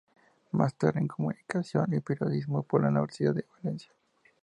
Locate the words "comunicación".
1.07-1.93